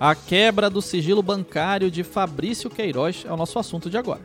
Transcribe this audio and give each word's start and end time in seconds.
A 0.00 0.14
quebra 0.14 0.70
do 0.70 0.80
sigilo 0.80 1.20
bancário 1.24 1.90
de 1.90 2.04
Fabrício 2.04 2.70
Queiroz 2.70 3.24
é 3.28 3.32
o 3.32 3.36
nosso 3.36 3.58
assunto 3.58 3.90
de 3.90 3.98
agora. 3.98 4.20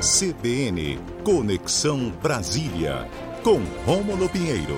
CBN 0.00 0.96
Conexão 1.24 2.10
Brasília, 2.22 3.08
com 3.42 3.58
Rômulo 3.84 4.28
Pinheiro. 4.28 4.76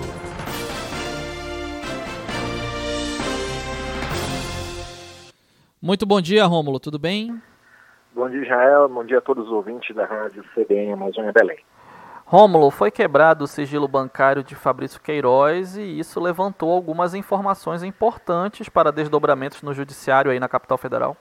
Muito 5.79 6.07
bom 6.07 6.19
dia, 6.19 6.43
Rômulo, 6.45 6.79
tudo 6.79 6.97
bem? 6.97 7.39
Bom 8.15 8.27
dia, 8.31 8.41
Israel. 8.41 8.89
Bom 8.89 9.05
dia 9.05 9.19
a 9.19 9.21
todos 9.21 9.45
os 9.45 9.51
ouvintes 9.51 9.95
da 9.95 10.07
rádio 10.07 10.43
CBN 10.55 10.93
Amazônia 10.93 11.31
Belém. 11.31 11.59
Rômulo, 12.31 12.71
foi 12.71 12.89
quebrado 12.89 13.43
o 13.43 13.47
sigilo 13.47 13.89
bancário 13.89 14.41
de 14.41 14.55
Fabrício 14.55 15.01
Queiroz 15.01 15.75
e 15.75 15.99
isso 15.99 16.17
levantou 16.17 16.71
algumas 16.71 17.13
informações 17.13 17.83
importantes 17.83 18.69
para 18.69 18.89
desdobramentos 18.89 19.61
no 19.61 19.73
judiciário 19.73 20.31
aí 20.31 20.39
na 20.39 20.47
capital 20.47 20.77
federal. 20.77 21.17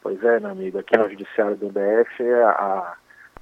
Pois 0.00 0.24
é, 0.24 0.40
meu 0.40 0.48
amigo, 0.48 0.78
aqui 0.78 0.96
no 0.96 1.10
judiciário 1.10 1.56
do 1.56 1.68
BF 1.68 2.24
a, 2.24 2.94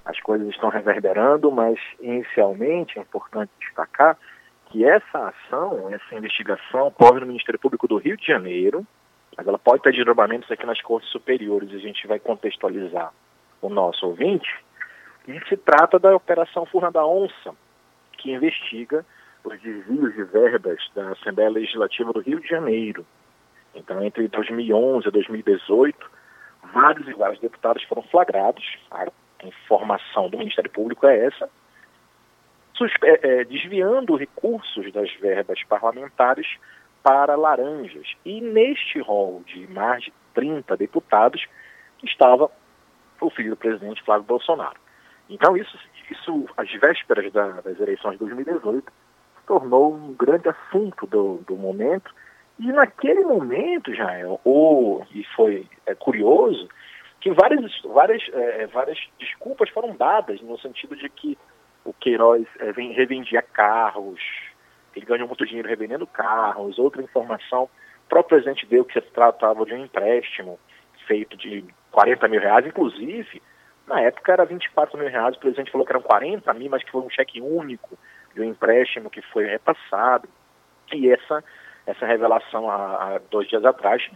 as 0.04 0.18
coisas 0.22 0.48
estão 0.48 0.70
reverberando, 0.70 1.52
mas 1.52 1.78
inicialmente 2.00 2.98
é 2.98 3.02
importante 3.02 3.52
destacar 3.60 4.18
que 4.72 4.84
essa 4.84 5.28
ação, 5.28 5.88
essa 5.94 6.16
investigação 6.16 6.88
ocorre 6.88 7.20
no 7.20 7.26
Ministério 7.26 7.60
Público 7.60 7.86
do 7.86 7.96
Rio 7.96 8.16
de 8.16 8.26
Janeiro, 8.26 8.84
mas 9.36 9.46
ela 9.46 9.56
pode 9.56 9.84
ter 9.84 9.92
desdobramentos 9.92 10.50
aqui 10.50 10.66
nas 10.66 10.82
cortes 10.82 11.12
superiores, 11.12 11.70
e 11.70 11.76
a 11.76 11.78
gente 11.78 12.08
vai 12.08 12.18
contextualizar 12.18 13.12
o 13.62 13.68
nosso 13.68 14.04
ouvinte 14.04 14.50
e 15.26 15.38
se 15.48 15.56
trata 15.56 15.98
da 15.98 16.14
Operação 16.14 16.66
Furna 16.66 16.90
da 16.90 17.04
Onça, 17.06 17.54
que 18.18 18.32
investiga 18.32 19.04
os 19.44 19.60
desvios 19.60 20.14
de 20.14 20.24
verbas 20.24 20.78
da 20.94 21.10
Assembleia 21.10 21.50
Legislativa 21.50 22.12
do 22.12 22.20
Rio 22.20 22.40
de 22.40 22.48
Janeiro. 22.48 23.06
Então, 23.74 24.02
entre 24.02 24.26
2011 24.28 25.08
e 25.08 25.10
2018, 25.10 26.10
vários 26.72 27.08
e 27.08 27.12
vários 27.14 27.40
deputados 27.40 27.82
foram 27.84 28.02
flagrados, 28.02 28.78
a 28.90 29.06
informação 29.44 30.28
do 30.28 30.38
Ministério 30.38 30.70
Público 30.70 31.06
é 31.06 31.26
essa, 31.26 31.48
é, 33.02 33.40
é, 33.40 33.44
desviando 33.44 34.16
recursos 34.16 34.90
das 34.92 35.12
verbas 35.14 35.62
parlamentares 35.64 36.46
para 37.02 37.36
laranjas. 37.36 38.14
E 38.24 38.40
neste 38.40 39.00
rol 39.00 39.42
de 39.46 39.66
mais 39.70 40.04
de 40.04 40.12
30 40.34 40.76
deputados 40.76 41.46
estava 42.02 42.50
o 43.20 43.30
filho 43.30 43.50
do 43.50 43.56
presidente 43.56 44.02
Flávio 44.02 44.24
Bolsonaro. 44.24 44.78
Então, 45.30 45.56
isso, 45.56 45.78
isso 46.10 46.46
às 46.56 46.70
vésperas 46.72 47.32
da, 47.32 47.60
das 47.60 47.78
eleições 47.78 48.14
de 48.14 48.18
2018, 48.18 48.92
se 49.38 49.46
tornou 49.46 49.94
um 49.94 50.12
grande 50.12 50.48
assunto 50.48 51.06
do, 51.06 51.36
do 51.46 51.56
momento. 51.56 52.12
E 52.58 52.66
naquele 52.72 53.22
momento, 53.22 53.94
já 53.94 54.10
ou, 54.44 55.06
e 55.14 55.24
foi 55.36 55.66
é, 55.86 55.94
curioso, 55.94 56.68
que 57.20 57.30
várias, 57.30 57.80
várias, 57.82 58.22
é, 58.32 58.66
várias 58.66 58.98
desculpas 59.20 59.70
foram 59.70 59.94
dadas, 59.96 60.40
no 60.42 60.58
sentido 60.58 60.96
de 60.96 61.08
que 61.08 61.38
o 61.84 61.92
Queiroz 61.92 62.46
é, 62.58 62.72
revendia 62.72 63.40
carros, 63.40 64.20
ele 64.96 65.06
ganhou 65.06 65.28
muito 65.28 65.46
dinheiro 65.46 65.68
revendendo 65.68 66.06
carros, 66.08 66.78
outra 66.78 67.02
informação, 67.02 67.64
o 67.64 68.08
próprio 68.08 68.40
presidente 68.40 68.66
deu 68.66 68.84
que 68.84 69.00
se 69.00 69.10
tratava 69.12 69.64
de 69.64 69.72
um 69.72 69.84
empréstimo 69.84 70.58
feito 71.06 71.36
de 71.36 71.64
40 71.92 72.26
mil 72.26 72.40
reais, 72.40 72.66
inclusive 72.66 73.40
na 73.90 74.00
época 74.00 74.32
era 74.32 74.44
24 74.44 74.96
mil 74.96 75.08
reais, 75.08 75.36
o 75.36 75.40
presidente 75.40 75.72
falou 75.72 75.84
que 75.84 75.92
eram 75.92 76.00
40 76.00 76.54
mil, 76.54 76.70
mas 76.70 76.82
que 76.82 76.92
foi 76.92 77.02
um 77.02 77.10
cheque 77.10 77.40
único 77.40 77.98
de 78.32 78.40
um 78.40 78.44
empréstimo 78.44 79.10
que 79.10 79.20
foi 79.20 79.46
repassado. 79.46 80.28
E 80.92 81.10
essa, 81.10 81.42
essa 81.84 82.06
revelação 82.06 82.70
há, 82.70 82.76
há 83.16 83.20
dois 83.30 83.48
dias 83.48 83.64
atrás 83.64 84.08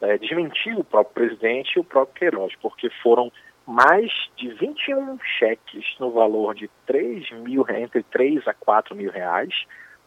é, 0.00 0.18
desmentiu 0.18 0.80
o 0.80 0.84
próprio 0.84 1.14
presidente 1.14 1.76
e 1.76 1.80
o 1.80 1.84
próprio 1.84 2.16
Queiroz, 2.16 2.54
porque 2.60 2.90
foram 3.02 3.30
mais 3.64 4.10
de 4.36 4.48
21 4.48 5.18
cheques 5.38 5.84
no 6.00 6.10
valor 6.10 6.52
de 6.54 6.68
3 6.86 7.30
mil, 7.30 7.64
entre 7.70 8.02
3 8.02 8.48
a 8.48 8.54
4 8.54 8.96
mil 8.96 9.12
reais, 9.12 9.54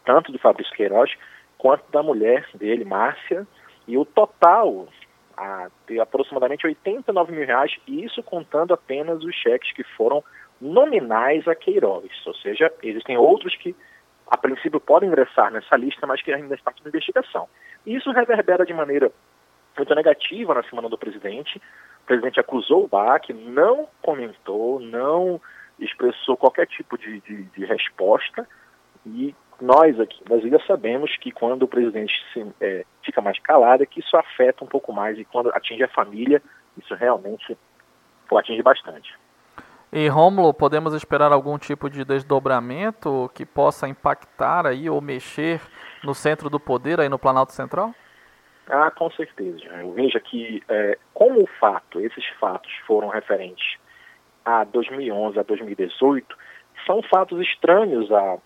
tanto 0.03 0.33
do 0.33 0.39
Fabrício 0.39 0.75
Queiroz 0.75 1.13
quanto 1.57 1.89
da 1.91 2.03
mulher 2.03 2.45
dele, 2.56 2.83
Márcia, 2.83 3.47
e 3.88 3.97
o 3.97 4.03
total 4.03 4.89
a 5.35 5.69
ter 5.88 5.99
aproximadamente 5.99 6.66
89 6.66 7.31
mil 7.31 7.45
reais, 7.45 7.75
e 7.88 8.03
isso 8.03 8.21
contando 8.23 8.73
apenas 8.73 9.23
os 9.23 9.35
cheques 9.35 9.71
que 9.73 9.83
foram 9.83 10.23
nominais 10.61 11.47
a 11.47 11.55
Queiroz, 11.55 12.09
ou 12.25 12.33
seja, 12.35 12.71
existem 12.81 13.17
outros 13.17 13.55
que 13.55 13.75
a 14.27 14.38
princípio 14.38 14.79
podem 14.79 15.09
ingressar 15.09 15.51
nessa 15.51 15.75
lista, 15.75 16.07
mas 16.07 16.21
que 16.21 16.31
ainda 16.31 16.55
estão 16.55 16.73
em 16.73 16.88
investigação. 16.88 17.47
E 17.85 17.95
isso 17.95 18.11
reverbera 18.11 18.66
de 18.66 18.73
maneira 18.73 19.11
muito 19.77 19.94
negativa 19.94 20.53
na 20.53 20.63
semana 20.63 20.89
do 20.89 20.97
presidente. 20.97 21.61
O 22.03 22.05
presidente 22.05 22.39
acusou 22.39 22.85
o 22.85 22.88
BAC, 22.88 23.33
não 23.33 23.88
comentou, 24.01 24.79
não 24.79 25.41
expressou 25.79 26.38
qualquer 26.38 26.67
tipo 26.67 26.97
de, 26.97 27.19
de, 27.21 27.44
de 27.44 27.65
resposta 27.65 28.47
e 29.05 29.35
nós 29.63 29.97
aqui 29.97 30.19
em 30.22 30.25
Brasília 30.25 30.59
sabemos 30.68 31.16
que 31.18 31.31
quando 31.31 31.63
o 31.63 31.68
presidente 31.68 32.13
se, 32.34 32.46
é, 32.59 32.85
fica 33.01 33.22
mais 33.22 33.40
calado, 33.40 33.81
é 33.81 33.85
que 33.85 34.01
isso 34.01 34.16
afeta 34.18 34.63
um 34.63 34.68
pouco 34.68 34.91
mais 34.91 35.18
e 35.18 35.24
quando 35.24 35.50
atinge 35.50 35.84
a 35.84 35.88
família, 35.88 36.41
isso 36.78 36.94
realmente 36.96 37.57
atinge 38.35 38.62
bastante. 38.62 39.13
E 39.91 40.07
Rômulo, 40.07 40.53
podemos 40.53 40.94
esperar 40.94 41.31
algum 41.31 41.57
tipo 41.57 41.90
de 41.90 42.03
desdobramento 42.03 43.31
que 43.34 43.46
possa 43.46 43.88
impactar 43.88 44.66
aí 44.66 44.90
ou 44.90 45.00
mexer 45.00 45.62
no 46.03 46.13
centro 46.16 46.50
do 46.50 46.59
poder 46.59 47.00
aí 47.00 47.07
no 47.07 47.19
Planalto 47.19 47.53
Central? 47.53 47.94
Ah, 48.68 48.90
com 48.91 49.09
certeza. 49.12 49.63
Eu 49.66 49.94
vejo 49.94 50.19
que 50.22 50.63
é, 50.68 50.97
como 51.13 51.41
o 51.41 51.47
fato, 51.59 52.01
esses 52.01 52.25
fatos 52.40 52.72
foram 52.88 53.07
referentes 53.07 53.78
a 54.44 54.63
2011 54.63 55.40
a 55.40 55.44
2018, 55.44 56.35
são 56.85 57.01
fatos 57.03 57.40
estranhos 57.40 58.12
a 58.12 58.40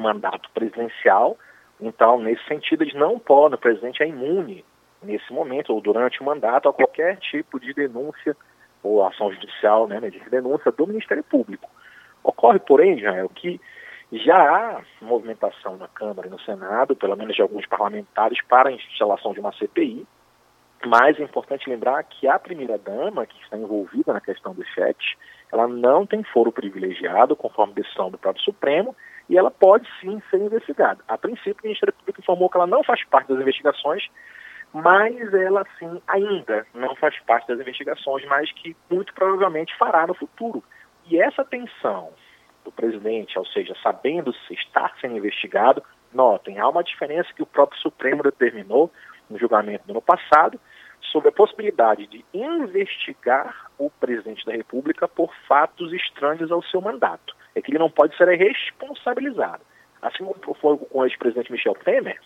mandato 0.00 0.50
presidencial. 0.52 1.36
Então, 1.80 2.18
nesse 2.18 2.44
sentido, 2.46 2.82
eles 2.82 2.94
não 2.94 3.18
podem, 3.18 3.56
o 3.56 3.60
presidente 3.60 4.02
é 4.02 4.08
imune 4.08 4.64
nesse 5.02 5.32
momento 5.32 5.72
ou 5.72 5.80
durante 5.80 6.20
o 6.20 6.24
mandato 6.24 6.68
a 6.68 6.72
qualquer 6.72 7.16
tipo 7.18 7.60
de 7.60 7.72
denúncia 7.74 8.36
ou 8.82 9.04
ação 9.04 9.32
judicial, 9.32 9.86
né, 9.86 10.00
de 10.00 10.20
denúncia 10.30 10.70
do 10.72 10.86
Ministério 10.86 11.24
Público. 11.24 11.68
Ocorre, 12.22 12.58
porém, 12.58 12.98
Israel, 12.98 13.28
que 13.34 13.60
já 14.12 14.36
há 14.36 14.80
movimentação 15.00 15.76
na 15.76 15.88
Câmara 15.88 16.28
e 16.28 16.30
no 16.30 16.40
Senado, 16.40 16.94
pelo 16.94 17.16
menos 17.16 17.34
de 17.34 17.42
alguns 17.42 17.66
parlamentares, 17.66 18.40
para 18.42 18.68
a 18.68 18.72
instalação 18.72 19.32
de 19.32 19.40
uma 19.40 19.52
CPI, 19.52 20.06
mas 20.84 21.18
é 21.18 21.22
importante 21.22 21.68
lembrar 21.68 22.02
que 22.04 22.28
a 22.28 22.38
primeira-dama, 22.38 23.26
que 23.26 23.40
está 23.42 23.56
envolvida 23.56 24.12
na 24.12 24.20
questão 24.20 24.54
do 24.54 24.64
chat, 24.64 25.18
ela 25.52 25.66
não 25.66 26.06
tem 26.06 26.22
foro 26.22 26.52
privilegiado, 26.52 27.34
conforme 27.34 27.74
decisão 27.74 28.10
do 28.10 28.18
próprio 28.18 28.44
Supremo, 28.44 28.94
e 29.28 29.36
ela 29.36 29.50
pode 29.50 29.88
sim 30.00 30.20
ser 30.30 30.40
investigada. 30.40 31.02
A 31.08 31.18
princípio, 31.18 31.56
o 31.60 31.66
Ministério 31.66 31.92
Público 31.94 32.20
informou 32.20 32.48
que 32.48 32.56
ela 32.56 32.66
não 32.66 32.82
faz 32.84 33.04
parte 33.04 33.28
das 33.28 33.40
investigações, 33.40 34.04
mas 34.72 35.34
ela 35.34 35.64
sim 35.78 36.00
ainda 36.06 36.66
não 36.74 36.94
faz 36.96 37.18
parte 37.20 37.48
das 37.48 37.60
investigações, 37.60 38.24
mas 38.26 38.50
que 38.52 38.76
muito 38.90 39.12
provavelmente 39.14 39.76
fará 39.76 40.06
no 40.06 40.14
futuro. 40.14 40.62
E 41.08 41.20
essa 41.20 41.44
tensão 41.44 42.10
do 42.64 42.72
presidente, 42.72 43.38
ou 43.38 43.46
seja, 43.46 43.74
sabendo 43.82 44.32
se 44.32 44.54
está 44.54 44.90
sendo 45.00 45.16
investigado, 45.16 45.82
notem, 46.12 46.58
há 46.58 46.68
uma 46.68 46.82
diferença 46.82 47.32
que 47.34 47.42
o 47.42 47.46
próprio 47.46 47.80
Supremo 47.80 48.22
determinou 48.22 48.90
no 49.30 49.38
julgamento 49.38 49.86
do 49.86 49.92
ano 49.92 50.02
passado 50.02 50.58
sobre 51.12 51.28
a 51.28 51.32
possibilidade 51.32 52.06
de 52.06 52.24
investigar 52.34 53.70
o 53.78 53.90
presidente 53.90 54.44
da 54.44 54.52
República 54.52 55.06
por 55.06 55.32
fatos 55.46 55.92
estranhos 55.92 56.50
ao 56.50 56.62
seu 56.64 56.80
mandato 56.80 57.36
é 57.56 57.62
que 57.62 57.70
ele 57.72 57.78
não 57.78 57.90
pode 57.90 58.16
ser 58.16 58.28
responsabilizado. 58.28 59.62
Assim 60.00 60.24
como 60.24 60.54
foi 60.54 60.76
com 60.76 60.98
o 60.98 61.04
ex-presidente 61.04 61.50
Michel 61.50 61.74
Temer, 61.74 62.20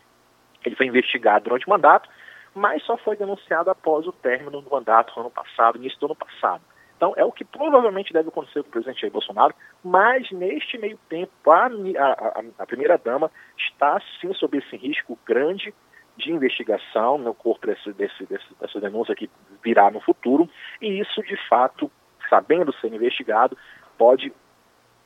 ele 0.66 0.74
foi 0.74 0.86
investigado 0.86 1.44
durante 1.44 1.66
o 1.66 1.70
mandato, 1.70 2.10
mas 2.54 2.82
só 2.82 2.96
foi 2.98 3.16
denunciado 3.16 3.70
após 3.70 4.06
o 4.06 4.12
término 4.12 4.60
do 4.60 4.68
mandato 4.68 5.12
no 5.14 5.22
ano 5.22 5.30
passado, 5.30 5.78
início 5.78 5.98
do 6.00 6.06
ano 6.06 6.16
passado. 6.16 6.62
Então, 6.96 7.14
é 7.16 7.24
o 7.24 7.32
que 7.32 7.44
provavelmente 7.44 8.12
deve 8.12 8.28
acontecer 8.28 8.62
com 8.62 8.68
o 8.68 8.72
presidente 8.72 9.00
Jair 9.00 9.12
Bolsonaro, 9.12 9.54
mas 9.82 10.30
neste 10.32 10.76
meio 10.76 10.98
tempo, 11.08 11.32
a, 11.50 11.66
a, 11.66 12.42
a 12.58 12.66
primeira-dama 12.66 13.30
está 13.56 14.02
sim 14.20 14.34
sob 14.34 14.58
esse 14.58 14.76
risco 14.76 15.18
grande 15.24 15.72
de 16.18 16.30
investigação 16.30 17.16
no 17.16 17.32
corpo 17.32 17.66
desse, 17.66 17.90
desse, 17.94 18.26
desse, 18.26 18.44
dessa 18.60 18.80
denúncia 18.80 19.14
que 19.14 19.30
virá 19.64 19.90
no 19.90 20.00
futuro, 20.00 20.50
e 20.82 21.00
isso, 21.00 21.22
de 21.22 21.36
fato, 21.48 21.90
sabendo 22.28 22.74
ser 22.74 22.92
investigado, 22.92 23.56
pode 23.96 24.30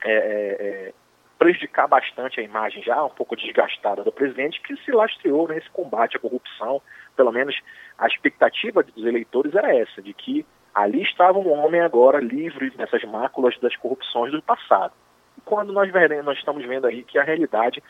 é, 0.05 0.11
é, 0.11 0.67
é, 0.67 0.93
prejudicar 1.37 1.87
bastante 1.87 2.39
a 2.39 2.43
imagem 2.43 2.83
já 2.83 3.03
um 3.03 3.09
pouco 3.09 3.35
desgastada 3.35 4.03
do 4.03 4.11
presidente, 4.11 4.61
que 4.61 4.77
se 4.77 4.91
lastreou 4.91 5.47
nesse 5.47 5.69
combate 5.71 6.15
à 6.15 6.19
corrupção. 6.19 6.81
Pelo 7.15 7.31
menos 7.31 7.55
a 7.97 8.07
expectativa 8.07 8.83
dos 8.83 9.05
eleitores 9.05 9.55
era 9.55 9.75
essa, 9.75 10.01
de 10.01 10.13
que 10.13 10.45
ali 10.73 11.01
estava 11.01 11.39
um 11.39 11.51
homem 11.51 11.81
agora 11.81 12.19
livre 12.19 12.69
dessas 12.71 13.03
máculas 13.03 13.57
das 13.59 13.75
corrupções 13.77 14.31
do 14.31 14.41
passado. 14.41 14.93
E 15.37 15.41
quando 15.41 15.73
nós, 15.73 15.91
veremos, 15.91 16.25
nós 16.25 16.37
estamos 16.37 16.63
vendo 16.65 16.85
aí 16.85 17.03
que 17.03 17.17
a 17.17 17.23
realidade, 17.23 17.81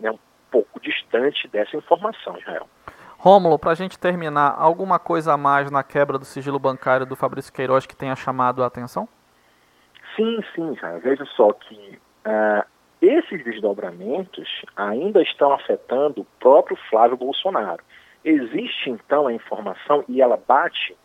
né, 0.00 0.12
pouco 0.50 0.80
distante 0.80 1.46
dessa 1.48 1.76
informação, 1.76 2.38
Israel. 2.38 2.66
Rômulo, 3.18 3.58
para 3.58 3.72
a 3.72 3.74
gente 3.74 3.98
terminar, 3.98 4.54
alguma 4.56 4.98
coisa 4.98 5.34
a 5.34 5.36
mais 5.36 5.70
na 5.70 5.82
quebra 5.82 6.18
do 6.18 6.24
sigilo 6.24 6.58
bancário 6.58 7.04
do 7.04 7.16
Fabrício 7.16 7.52
Queiroz 7.52 7.84
que 7.84 7.96
tenha 7.96 8.14
chamado 8.14 8.62
a 8.62 8.66
atenção? 8.66 9.08
Sim, 10.18 10.40
sim, 10.52 10.72
Israel. 10.72 10.98
Veja 10.98 11.24
só 11.36 11.52
que 11.52 11.96
uh, 12.26 12.66
esses 13.00 13.44
desdobramentos 13.44 14.64
ainda 14.74 15.22
estão 15.22 15.52
afetando 15.52 16.22
o 16.22 16.26
próprio 16.40 16.76
Flávio 16.90 17.16
Bolsonaro. 17.16 17.84
Existe 18.24 18.90
então 18.90 19.28
a 19.28 19.32
informação 19.32 20.04
e 20.08 20.20
ela 20.20 20.36
bate 20.36 20.96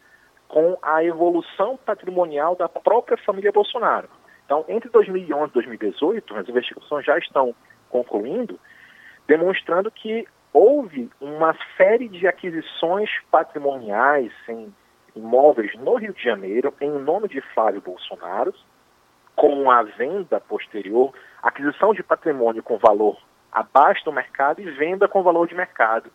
com 0.48 0.76
a 0.82 1.04
evolução 1.04 1.78
patrimonial 1.78 2.56
da 2.56 2.68
própria 2.68 3.16
família 3.18 3.52
Bolsonaro. 3.52 4.10
Então, 4.46 4.66
entre 4.68 4.90
2011 4.90 5.52
e 5.52 5.54
2018, 5.54 6.36
as 6.36 6.50
investigações 6.50 7.06
já 7.06 7.16
estão 7.20 7.56
concluindo, 7.92 8.60
demonstrando 9.28 9.92
que 9.92 10.28
houve 10.52 11.10
uma 11.22 11.56
série 11.78 12.10
de 12.10 12.28
aquisições 12.28 13.12
patrimoniais 13.30 14.32
em 14.50 14.74
imóveis 15.16 15.76
no 15.76 15.96
Rio 15.96 16.14
de 16.14 16.24
Janeiro, 16.24 16.74
em 16.82 16.90
nome 16.90 17.28
de 17.28 17.42
Flávio 17.54 17.82
Bolsonaro, 17.82 18.54
com 19.36 19.70
a 19.70 19.84
venda 19.84 20.40
posterior, 20.40 21.14
aquisição 21.42 21.94
de 21.94 22.04
patrimônio 22.04 22.64
com 22.64 22.78
valor 22.78 23.18
abaixo 23.52 24.04
do 24.06 24.12
mercado 24.12 24.62
e 24.62 24.72
venda 24.72 25.08
com 25.08 25.22
valor 25.22 25.48
de 25.48 25.56
mercado, 25.56 26.12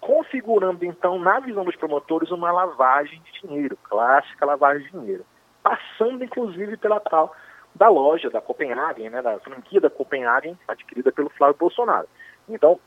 configurando 0.00 0.84
então, 0.84 1.18
na 1.18 1.40
visão 1.40 1.64
dos 1.64 1.76
promotores, 1.76 2.30
uma 2.30 2.52
lavagem 2.52 3.20
de 3.22 3.40
dinheiro, 3.40 3.76
clássica 3.82 4.46
lavagem 4.46 4.84
de 4.86 4.92
dinheiro, 4.92 5.24
passando 5.62 6.22
inclusive 6.22 6.76
pela 6.76 7.00
tal 7.00 7.34
da 7.74 7.88
loja 7.88 8.30
da 8.30 8.40
Copenhagen, 8.40 9.10
né, 9.10 9.20
da 9.20 9.38
franquia 9.40 9.80
da 9.80 9.90
Copenhagen, 9.90 10.58
adquirida 10.66 11.12
pelo 11.12 11.28
Flávio 11.30 11.56
Bolsonaro. 11.58 12.08
Então, 12.48 12.80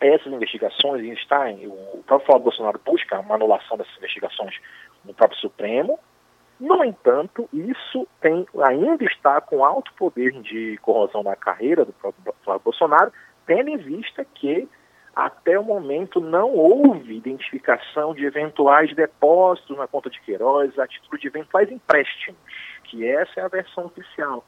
essas 0.00 0.32
investigações 0.32 1.02
em, 1.02 1.66
o 1.66 2.02
próprio 2.06 2.26
Flávio 2.26 2.44
Bolsonaro 2.44 2.80
busca 2.84 3.18
uma 3.20 3.34
anulação 3.34 3.76
dessas 3.76 3.96
investigações 3.96 4.60
no 5.04 5.14
próprio 5.14 5.38
Supremo. 5.40 5.98
No 6.62 6.84
entanto, 6.84 7.48
isso 7.52 8.06
tem, 8.20 8.46
ainda 8.62 9.04
está 9.04 9.40
com 9.40 9.64
alto 9.64 9.92
poder 9.94 10.30
de 10.42 10.78
corrosão 10.80 11.20
na 11.20 11.34
carreira 11.34 11.84
do 11.84 11.92
próprio 11.92 12.32
Flávio 12.44 12.62
Bolsonaro, 12.62 13.12
tendo 13.44 13.68
em 13.68 13.76
vista 13.76 14.24
que 14.24 14.68
até 15.12 15.58
o 15.58 15.64
momento 15.64 16.20
não 16.20 16.54
houve 16.54 17.16
identificação 17.16 18.14
de 18.14 18.24
eventuais 18.24 18.94
depósitos 18.94 19.76
na 19.76 19.88
conta 19.88 20.08
de 20.08 20.20
Queiroz 20.20 20.78
a 20.78 20.86
título 20.86 21.18
de 21.18 21.26
eventuais 21.26 21.68
empréstimos, 21.68 22.38
que 22.84 23.04
essa 23.04 23.40
é 23.40 23.42
a 23.42 23.48
versão 23.48 23.86
oficial 23.86 24.44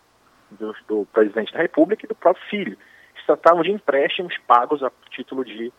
do, 0.53 0.73
do 0.87 1.07
presidente 1.13 1.53
da 1.53 1.63
República 1.63 2.07
e 2.07 2.09
do 2.09 2.15
próprio 2.15 2.47
filho. 2.49 2.79
Se 3.19 3.27
tratavam 3.27 3.65
de 3.65 3.73
empréstimos 3.73 4.39
pagos 4.47 4.85
a 4.85 4.93
título 5.11 5.45
de 5.45 5.73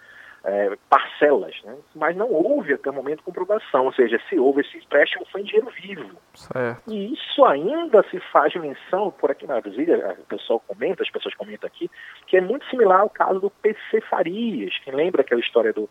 é, 0.46 0.78
parcelas, 0.88 1.60
né? 1.64 1.76
mas 1.96 2.16
não 2.16 2.32
houve 2.32 2.74
até 2.74 2.90
o 2.90 2.94
momento 2.94 3.24
comprovação, 3.24 3.86
ou 3.86 3.94
seja, 3.94 4.22
se 4.30 4.38
houve 4.38 4.62
esse 4.62 4.78
empréstimo 4.78 5.26
foi 5.32 5.42
em 5.42 5.44
dinheiro 5.44 5.72
vivo. 5.72 6.18
Certo. 6.36 6.94
E 6.94 7.14
isso 7.14 7.44
ainda 7.46 8.04
se 8.12 8.20
faz 8.32 8.54
menção, 8.56 9.10
por 9.10 9.32
aqui 9.32 9.48
na 9.48 9.60
Brasília, 9.60 10.16
o 10.20 10.26
pessoal 10.26 10.60
comenta, 10.68 11.02
as 11.02 11.10
pessoas 11.10 11.34
comentam 11.34 11.68
aqui, 11.68 11.90
que 12.28 12.38
é 12.38 12.42
muito 12.42 12.64
similar 12.68 13.02
ao 13.02 13.10
caso 13.10 13.40
do 13.40 13.50
PC 13.50 14.02
Farias, 14.02 14.78
quem 14.84 14.94
lembra 14.94 15.22
aquela 15.22 15.42
história 15.42 15.74
do 15.74 15.90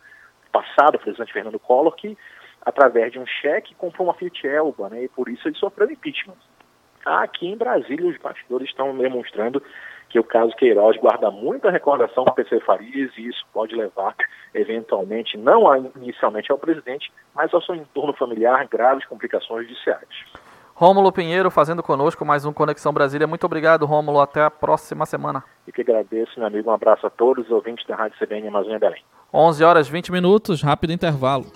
passado, 0.53 0.95
o 0.95 1.01
presidente 1.01 1.33
Fernando 1.33 1.59
Collor, 1.59 1.95
que 1.97 2.17
através 2.65 3.13
de 3.13 3.19
um 3.19 3.27
cheque 3.27 3.75
comprou 3.75 4.07
uma 4.07 4.15
Fiat 4.15 4.47
Elba, 4.47 4.89
né, 4.89 5.03
e 5.03 5.09
por 5.09 5.29
isso 5.29 5.49
ele 5.49 5.57
sofreu 5.57 5.91
impeachment. 5.91 6.39
Aqui 7.05 7.49
em 7.49 7.57
Brasília, 7.57 8.09
os 8.09 8.17
bastidores 8.19 8.69
estão 8.69 8.97
demonstrando 8.97 9.61
que 10.15 10.19
o 10.21 10.23
caso 10.23 10.55
Queiroz 10.55 10.97
guarda 10.99 11.29
muita 11.29 11.73
recordação 11.73 12.25
do 12.25 12.33
PC 12.33 12.61
Farias 12.61 13.11
e 13.19 13.27
isso 13.27 13.45
pode 13.53 13.75
levar, 13.75 14.15
eventualmente, 14.55 15.37
não 15.37 15.69
a, 15.69 15.77
inicialmente 15.77 16.53
ao 16.53 16.59
presidente, 16.59 17.11
mas 17.35 17.53
ao 17.53 17.61
seu 17.61 17.75
entorno 17.75 18.13
familiar, 18.13 18.65
graves 18.69 19.05
complicações 19.07 19.67
judiciais. 19.67 20.07
Rômulo 20.73 21.11
Pinheiro 21.11 21.51
fazendo 21.51 21.83
conosco 21.83 22.25
mais 22.25 22.45
um 22.45 22.53
Conexão 22.53 22.93
Brasília. 22.93 23.27
Muito 23.27 23.45
obrigado, 23.45 23.85
Rômulo. 23.87 24.21
Até 24.21 24.45
a 24.45 24.51
próxima 24.53 25.05
semana. 25.05 25.43
E 25.67 25.73
que 25.73 25.81
agradeço, 25.81 26.39
meu 26.39 26.47
amigo. 26.47 26.71
Um 26.71 26.75
abraço 26.75 27.05
a 27.05 27.11
todos 27.11 27.47
os 27.47 27.51
ouvintes 27.51 27.85
da 27.89 27.97
Rádio 27.97 28.17
CBN 28.17 28.47
Amazônia 28.47 28.79
Belém. 28.79 29.03
11 29.33 29.65
horas 29.65 29.89
20 29.89 30.13
minutos, 30.13 30.63
rápido 30.63 30.93
intervalo. 30.93 31.47